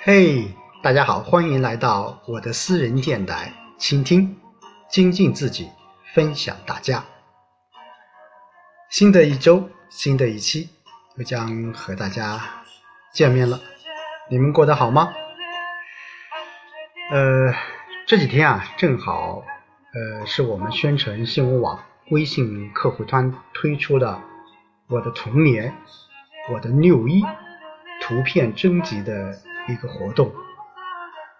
[0.00, 0.48] 嘿，
[0.80, 4.38] 大家好，欢迎来到我的私人电台，倾听、
[4.88, 5.68] 精进自己，
[6.14, 7.04] 分享大家。
[8.90, 10.70] 新的一周，新的一期，
[11.16, 12.40] 又将和大家
[13.12, 13.60] 见面了。
[14.30, 15.12] 你们过得好吗？
[17.10, 17.52] 呃，
[18.06, 19.42] 这几天啊，正好
[19.92, 21.78] 呃，是我们宣传新闻网
[22.10, 24.16] 微信客户端推出的
[24.86, 25.74] 我的童年，
[26.52, 27.20] 我的六一
[28.00, 29.36] 图片征集的。
[29.68, 30.32] 一个活动，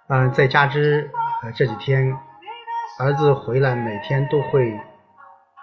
[0.08, 1.10] 嗯，再加之
[1.42, 2.16] 呃这几天，
[2.98, 4.78] 儿子回来每天都会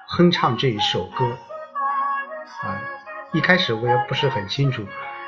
[0.07, 1.25] 哼唱这一首歌，
[2.63, 2.81] 啊，
[3.33, 4.83] 一开始我也不是很清楚，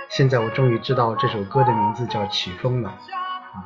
[0.09, 2.89] 现在我终于知道这首歌的名字叫《起风了》，
[3.53, 3.63] 啊，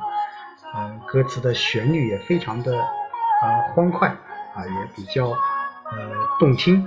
[0.76, 6.86] 嗯，歌词的旋律也非常的啊欢快，啊也比较呃动听，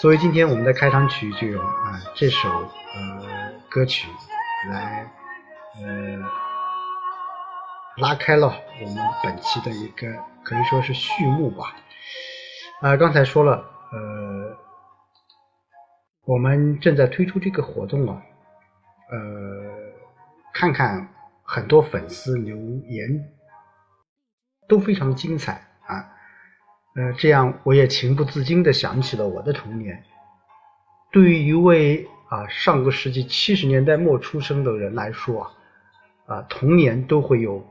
[0.00, 3.22] 所以今天我们的开场曲就用啊这首呃
[3.68, 4.08] 歌曲
[4.70, 5.04] 来。
[5.78, 6.18] 呃，
[7.98, 8.46] 拉开了
[8.80, 10.06] 我们本期的一个
[10.42, 11.76] 可以说是序幕吧。
[12.80, 13.52] 啊，刚才说了，
[13.92, 14.56] 呃，
[16.24, 18.22] 我们正在推出这个活动啊，
[19.10, 19.18] 呃，
[20.54, 21.06] 看看
[21.42, 23.08] 很多粉丝留言
[24.68, 25.52] 都非常精彩
[25.86, 26.08] 啊，
[26.96, 30.02] 呃，这样我也情不自禁的想起了我的童年。
[31.12, 35.52] 对于一位啊上个世纪七十年代末出生的人来说啊。
[36.26, 37.64] 啊，童年都会有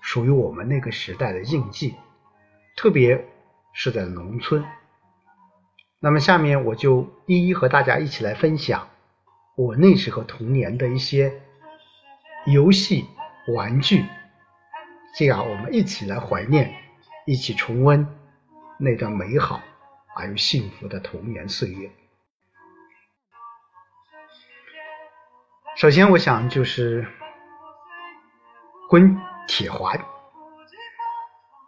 [0.00, 1.96] 属于我们那个时代的印记，
[2.76, 3.26] 特别
[3.72, 4.64] 是在农村。
[5.98, 8.88] 那么下面我就一一和大家一起来分享
[9.56, 11.42] 我那时候童年的一些
[12.46, 13.04] 游戏
[13.48, 14.04] 玩具，
[15.18, 16.72] 这样我们一起来怀念，
[17.26, 18.06] 一起重温
[18.78, 19.60] 那段美好
[20.16, 21.90] 而又幸福的童年岁月。
[25.76, 27.04] 首先，我想就是。
[28.90, 29.96] 滚铁环，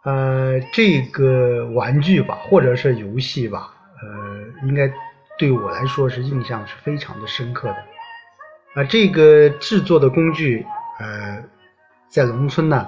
[0.03, 4.91] 呃，这个玩具吧，或者是游戏吧，呃，应该
[5.37, 7.77] 对我来说是印象是非常的深刻的。
[8.75, 10.65] 啊，这个制作的工具，
[10.99, 11.41] 呃，
[12.09, 12.85] 在农村呢，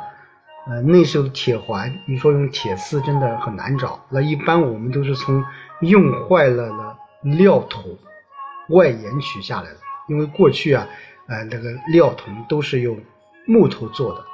[0.67, 3.97] 呃，那时候铁环，你说用铁丝真的很难找。
[4.09, 5.41] 那一般我们都是从
[5.79, 6.97] 用坏了的
[7.38, 7.81] 料桶
[8.67, 9.78] 外沿取下来的，
[10.09, 10.85] 因为过去啊，
[11.28, 13.00] 呃，那个料桶都是用。
[13.45, 14.25] 木头做的，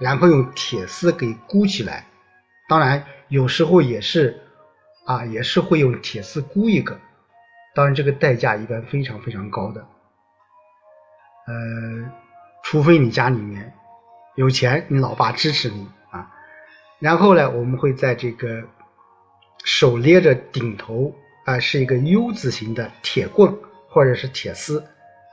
[0.00, 2.06] 然后用铁丝给箍起来。
[2.68, 4.42] 当然，有时候也是
[5.04, 6.98] 啊，也是会用铁丝箍一个。
[7.74, 9.86] 当然，这个代价一般非常非常高的。
[11.46, 12.10] 呃，
[12.62, 13.74] 除非你家里面
[14.34, 16.30] 有钱，你老爸支持你啊。
[16.98, 18.62] 然后呢，我们会在这个
[19.64, 23.54] 手捏着顶头啊，是一个 U 字形的铁棍
[23.88, 24.82] 或者是铁丝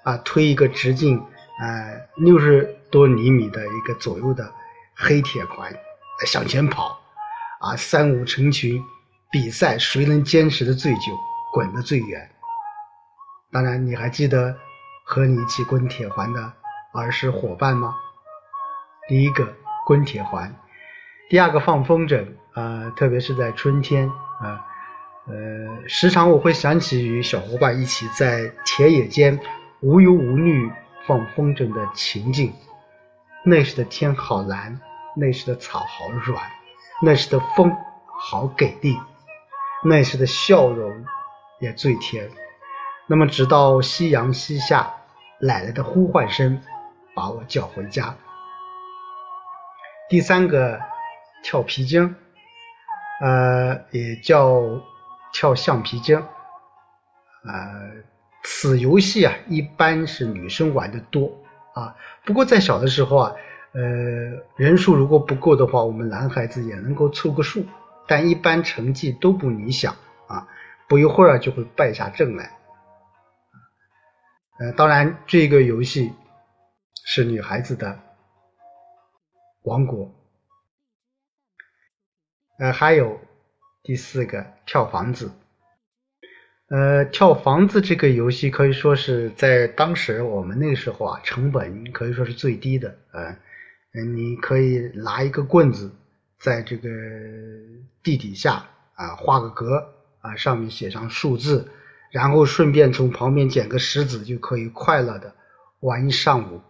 [0.03, 1.23] 啊，推一个直径
[1.59, 2.78] 呃六十。
[2.91, 4.53] 多厘米的一个左右的
[4.94, 5.73] 黑铁环
[6.25, 7.00] 向前跑，
[7.62, 8.84] 啊，三五成群
[9.31, 11.17] 比赛谁能坚持的最久，
[11.53, 12.29] 滚得最远。
[13.50, 14.53] 当然，你还记得
[15.06, 16.51] 和你一起滚铁环的
[16.94, 17.95] 儿时伙伴吗？
[19.07, 19.47] 第一个
[19.85, 20.53] 滚铁环，
[21.29, 24.09] 第二个放风筝啊，特别是在春天
[24.41, 24.66] 啊，
[25.28, 29.40] 呃，时常我会想起与小伙伴一起在田野间
[29.79, 30.69] 无忧无虑
[31.11, 32.53] 放风筝的情景。
[33.44, 34.79] 那时的天好蓝，
[35.13, 36.41] 那时的草好软，
[37.03, 37.69] 那时的风
[38.17, 38.97] 好给力，
[39.83, 41.03] 那时的笑容
[41.59, 42.29] 也最甜。
[43.07, 44.89] 那么，直到夕阳西下，
[45.41, 46.61] 奶奶的呼唤声
[47.13, 48.16] 把我叫回家。
[50.07, 50.79] 第三个
[51.43, 52.16] 跳皮筋，
[53.19, 54.61] 呃，也叫
[55.33, 56.23] 跳橡皮筋，呃，
[58.43, 61.32] 此游戏啊，一般是女生玩的多。
[61.73, 61.96] 啊，
[62.26, 63.35] 不过在小的时候啊，
[63.72, 63.82] 呃，
[64.58, 67.66] 人数如果不够的话，我们男孩子也能够凑个数，
[68.08, 69.96] 但一般成绩都不理想
[70.28, 70.47] 啊，
[70.90, 72.58] 不一会儿就会败下阵来。
[74.59, 76.11] 呃，当然这个游戏
[77.05, 77.97] 是女孩子的
[79.64, 80.14] 王国。
[82.59, 83.17] 呃，还有
[83.82, 85.32] 第四个跳房子。
[86.72, 92.97] 呃，跳房子这个游戏可以说是在当时我们那个时候啊，成本可以说是最低的。
[93.12, 93.35] 呃，
[94.16, 95.91] 你可以拿一个棍子，
[96.40, 96.88] 在这个
[98.02, 101.68] 地底下啊画个格啊，上面写上数字，
[102.09, 105.35] 然后顺便从旁边捡个石子，就可以快乐的
[105.82, 106.62] 玩一上午。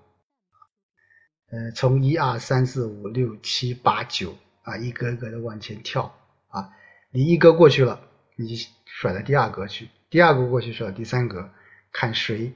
[1.52, 6.12] 呃，从一二三四五六七八九啊，一格格的往前跳
[6.48, 6.70] 啊，
[7.12, 8.02] 你一格过去了。
[8.36, 8.56] 你
[8.86, 11.50] 甩到第二格去，第二个过去甩到第三格，
[11.92, 12.52] 看谁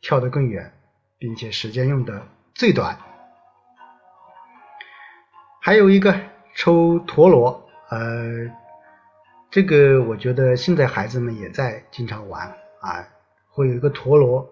[0.00, 0.72] 跳得更远，
[1.18, 2.98] 并且时间用的最短。
[5.60, 6.18] 还有一个
[6.56, 8.50] 抽陀螺，呃，
[9.50, 12.48] 这个我觉得现在孩子们也在经常玩
[12.80, 13.08] 啊，
[13.48, 14.48] 会有一个陀螺，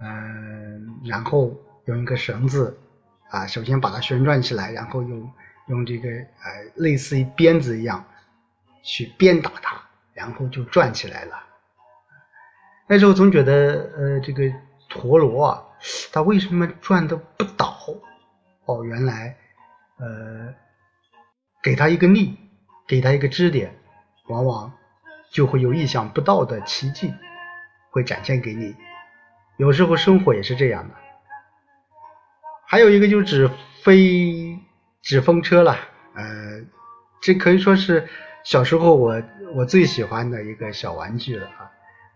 [0.00, 2.76] 嗯，然后用一个绳子
[3.30, 5.32] 啊，首先把它旋转起来，然后用
[5.68, 8.04] 用这个呃类似于鞭子一样
[8.86, 9.76] 去鞭打它，
[10.14, 11.42] 然后就转起来了。
[12.86, 14.44] 那时候总觉得呃这个
[14.88, 15.64] 陀螺啊，
[16.12, 17.76] 它为什么转的不倒？
[18.64, 19.36] 哦，原来。
[19.98, 20.54] 呃，
[21.62, 22.38] 给他一个力，
[22.86, 23.74] 给他一个支点，
[24.26, 24.70] 往往
[25.30, 27.14] 就会有意想不到的奇迹
[27.90, 28.76] 会展现给你。
[29.56, 30.94] 有时候生活也是这样的。
[32.66, 33.50] 还有一个就是纸
[33.82, 34.60] 飞
[35.00, 35.72] 纸风车了，
[36.14, 36.60] 呃，
[37.22, 38.06] 这可以说是
[38.46, 39.20] 小时候我
[39.56, 41.68] 我最喜欢的一个小玩具了啊。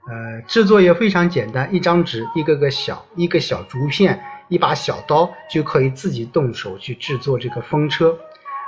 [0.09, 4.25] 呃，制作也非常简单，一张纸，一个个小一个小竹片。
[4.47, 8.19] 一把小刀就可以自己动手去制作这个风车，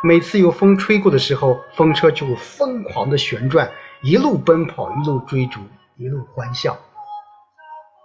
[0.00, 3.68] 每次有风吹过的时候，风车就会疯狂的旋转，
[4.00, 5.60] 一路奔跑，一路追逐，
[5.96, 6.78] 一路欢笑。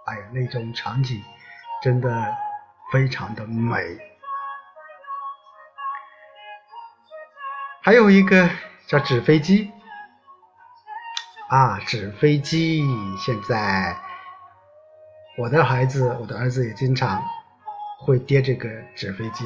[0.06, 1.22] 哎呀，那种场景
[1.80, 2.10] 真的
[2.92, 3.76] 非常的美。
[7.80, 8.50] 还有一个
[8.88, 9.70] 叫纸飞机，
[11.50, 12.82] 啊，纸飞机，
[13.18, 13.94] 现在
[15.36, 17.22] 我的孩子，我的儿子也经常。
[18.00, 19.44] 会叠这个纸飞机，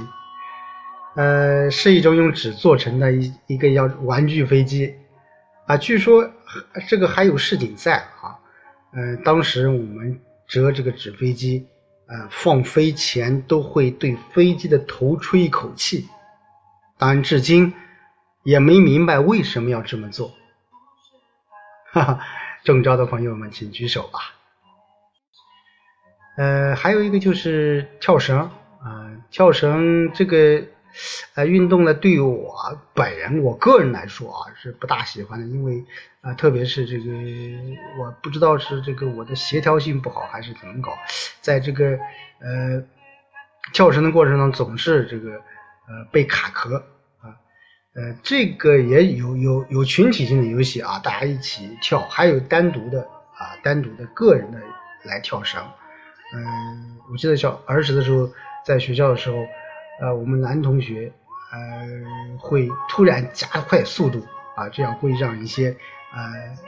[1.16, 4.94] 呃，是一种用纸做成的一一个要玩具飞机
[5.66, 5.74] 啊。
[5.78, 6.30] 据说
[6.86, 8.38] 这个还有世锦赛啊。
[8.92, 11.66] 呃，当时我们折这个纸飞机，
[12.08, 16.06] 呃，放飞前都会对飞机的头吹一口气。
[16.98, 17.72] 当然，至今
[18.42, 20.34] 也没明白为什么要这么做。
[21.92, 22.20] 哈哈，
[22.64, 24.20] 中招的朋友们请举手吧。
[26.38, 28.38] 呃，还有一个就是跳绳
[28.82, 30.64] 啊，跳绳这个
[31.34, 35.84] 呃运动呢，对于我本人我个人来说啊是不大喜欢的，因为
[36.22, 37.12] 啊，特别是这个
[37.98, 40.96] 我不知道是这个我的协调性不好还是怎么搞，
[41.42, 41.98] 在这个
[42.40, 42.82] 呃
[43.74, 46.82] 跳绳的过程中总是这个呃被卡壳，
[47.94, 53.02] 呃这个也有有有群体性的游戏啊，大家一起跳，还有单独的
[53.36, 54.58] 啊单独的个人的
[55.02, 55.62] 来跳绳。
[56.34, 58.30] 嗯，我记得小儿时的时候，
[58.64, 59.36] 在学校的时候，
[60.00, 61.12] 呃，我们男同学
[61.52, 64.24] 呃会突然加快速度
[64.56, 65.76] 啊，这样会让一些
[66.14, 66.22] 呃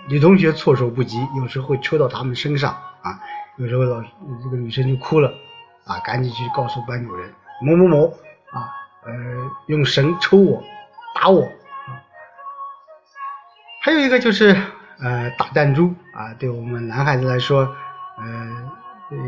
[0.06, 3.18] 女同学措手不及，有时候会抽到他们身上啊，
[3.56, 4.02] 有时候老
[4.42, 5.32] 这个女生就哭了
[5.84, 7.32] 啊，赶紧去告诉班主任
[7.62, 8.08] 某某某
[8.52, 8.68] 啊，
[9.06, 9.12] 呃，
[9.68, 10.62] 用绳抽我
[11.14, 11.50] 打我，
[13.82, 14.56] 还有一个就是
[15.00, 17.60] 呃打弹珠啊，对我们男孩子来说，
[18.18, 18.72] 呃。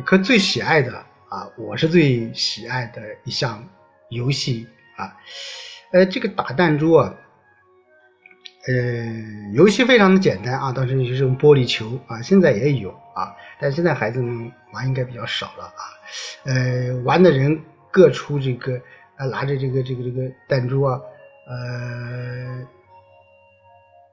[0.04, 0.90] 可最喜爱的
[1.28, 3.62] 啊，我是最喜爱的一项
[4.08, 4.66] 游戏
[4.96, 5.14] 啊，
[5.92, 7.14] 呃，这个打弹珠啊，
[8.66, 15.82] 呃，游戏非常的简单啊，当时就是用玻璃球啊，现在也有啊，但现在孩子们玩应该比较少了啊，
[16.44, 17.62] 呃，玩的人
[17.92, 18.80] 各出这个
[19.16, 20.98] 啊，拿着这个这个这个弹珠啊，
[21.46, 22.66] 呃，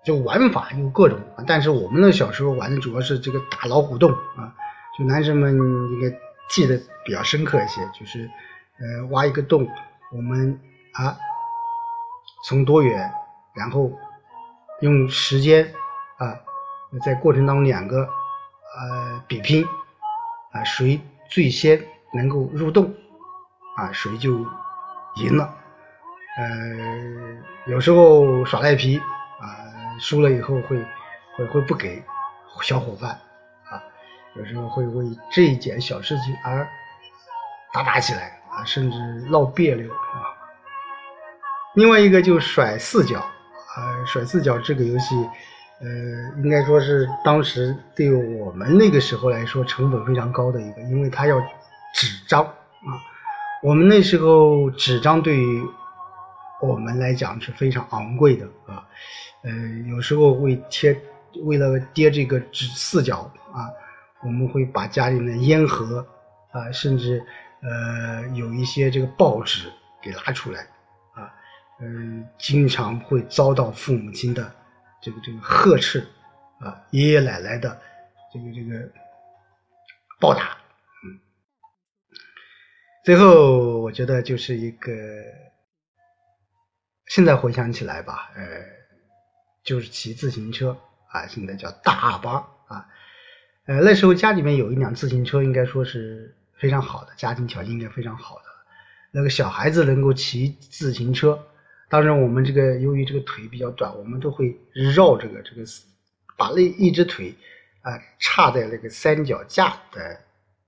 [0.06, 4.54] 就玩法有各种，但是我们那小时候玩的主要是这个打老虎洞啊。
[4.96, 6.16] 就男生们应该
[6.52, 8.30] 记得比较深刻一些，就是
[8.78, 9.68] 呃挖一个洞，
[10.12, 10.60] 我们
[10.94, 11.18] 啊
[12.46, 13.12] 从多远，
[13.56, 13.92] 然后
[14.82, 15.74] 用时间
[16.18, 16.36] 啊
[17.04, 19.66] 在过程当中两个呃比拼
[20.52, 22.94] 啊谁最先能够入洞
[23.76, 24.46] 啊谁就
[25.16, 25.58] 赢了，
[26.38, 26.46] 呃
[27.68, 29.46] 有时候耍赖皮啊
[30.00, 30.78] 输了以后会
[31.36, 32.04] 会会不给
[32.62, 33.12] 小伙伴
[33.70, 33.82] 啊。
[34.36, 36.68] 有时候会为这一件小事情而
[37.74, 38.98] 打打起来啊，甚至
[39.30, 40.34] 闹别扭啊。
[41.76, 45.16] 另外一个就甩四角啊，甩四角这个游戏，
[45.82, 45.88] 呃，
[46.44, 51.40] 应该说是当时对我们那个时候来说成本非常高的一个，因为它要
[51.96, 52.94] 纸张啊。
[53.64, 55.68] 我们那时候纸张对于
[56.68, 58.88] 我们来讲是非常昂贵的啊，
[59.44, 59.52] 呃，
[59.90, 60.96] 有时候会贴，
[61.44, 63.70] 为了叠这个纸四角啊。
[64.26, 66.08] 我们会把家里的烟盒
[66.54, 67.22] 啊，甚至
[67.62, 69.70] 呃有一些这个报纸
[70.02, 70.62] 给拉出来
[71.14, 71.28] 啊，
[71.82, 74.50] 嗯，经常会遭到父母亲的
[75.02, 76.08] 这个这个呵斥
[76.62, 77.78] 啊，爷爷奶奶的
[78.34, 78.90] 这个这个
[80.22, 80.58] 暴打，
[81.04, 81.20] 嗯，
[83.04, 84.90] 最后我觉得就是一个，
[87.14, 88.44] 现在回想起来吧，呃，
[89.64, 90.76] 就是骑自行车
[91.10, 92.88] 啊，现在叫大巴啊。
[93.68, 98.46] 呃，那时候家里面有一辆自行车，应该说是非常好的，家庭条件应该非常好的。
[99.12, 101.40] 那个小孩子能够骑自行车。
[101.88, 105.62] 当然，我们这个由于这个腿比较短，我们都会绕这个这个，
[106.36, 107.36] 把那一只腿
[107.84, 110.20] 啊插在那个三脚架的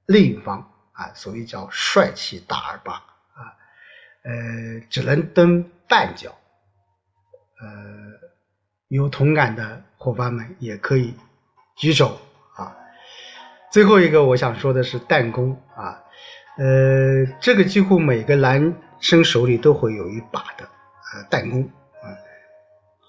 [0.05, 2.93] 另一方啊，所以叫帅气大二八
[3.33, 3.57] 啊。
[4.21, 6.33] 呃，只能蹬绊脚。
[7.61, 7.67] 呃，
[8.87, 11.13] 有同感的伙伴们也可以
[11.75, 12.19] 举手
[12.55, 12.75] 啊。
[13.71, 16.03] 最后一个我想说的是弹弓啊，
[16.57, 20.67] 呃，这个几乎每个男生手里都会有一把的。
[21.13, 22.11] 呃弹弓啊，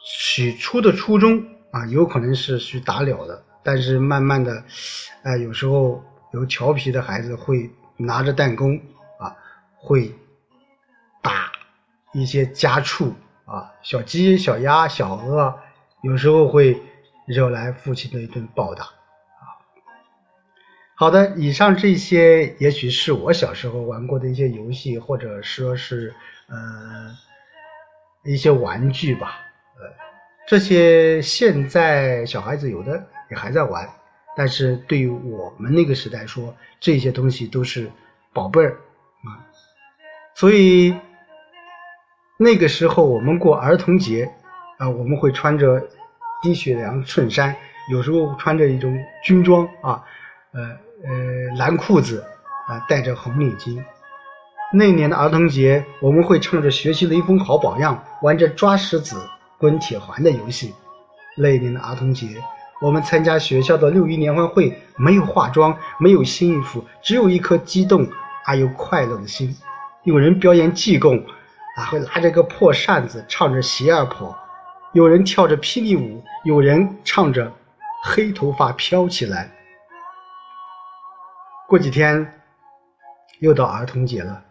[0.06, 4.62] 起初的初衷啊，有可能是去打鸟的，但是慢慢的，
[5.24, 8.76] 啊，有时候有调皮的孩子会拿着弹弓
[9.18, 9.34] 啊，
[9.74, 10.14] 会
[12.12, 13.12] 一些家畜
[13.44, 15.58] 啊，小鸡、小鸭、小鹅，
[16.02, 16.82] 有时候会
[17.26, 19.56] 惹来父亲的一顿暴打啊。
[20.94, 26.14] 好的，以上这些也许是我小时候玩过的一些游戏，或者说是
[26.48, 27.16] 呃。
[28.28, 29.38] 一些玩具吧，
[29.76, 29.86] 呃，
[30.48, 33.88] 这些现在小孩子有的也还在玩，
[34.36, 37.88] 但是对于我们那个时代说，这些东西都是
[38.32, 38.80] 宝贝儿
[39.22, 39.46] 啊。
[40.34, 40.92] 所以
[42.38, 44.30] 那个时候我们过儿童节
[44.76, 45.82] 啊，我们会穿着
[46.42, 47.56] 低血量衬衫，
[47.90, 50.02] 有时候穿着一种军装啊，
[50.52, 50.60] 呃
[51.02, 52.22] 呃蓝裤子
[52.68, 53.82] 啊，戴着红领巾。
[54.70, 59.16] 那年的儿童节，我们会唱着学习雷锋好榜样，玩着抓石子、
[59.56, 60.74] 滚铁环的游戏。
[61.36, 62.26] 那年的儿童节，
[62.82, 68.06] 我们参加学校的六一联欢会，没有化妆，没有新衣服，只有一颗激动
[68.44, 69.56] 而又快乐的心。
[70.02, 71.24] 有人表演济公，
[71.76, 74.34] 啊，会拿着个破扇子唱着鞋儿跑；
[74.92, 77.52] 有人跳着霹雳舞，有人唱着
[78.02, 79.52] 黑头发飘起来。
[81.68, 82.40] 过几天
[83.40, 84.42] 又到儿童节了。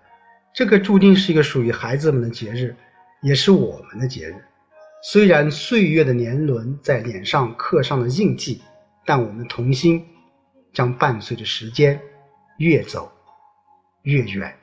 [0.54, 2.76] 这个注定是一个属于孩子们的节日，
[3.22, 4.46] 也是我们的节日。
[5.04, 8.62] 虽然岁月的年轮在脸上刻上了印记，
[9.06, 10.06] 但我们童心
[10.74, 12.00] 将伴随着时间
[12.58, 13.12] 越走
[14.04, 14.56] 越远。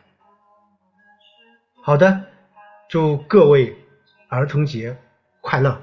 [1.82, 2.24] 好的，
[2.92, 3.74] 祝各位
[4.28, 4.94] 儿童节
[5.40, 5.80] 快乐！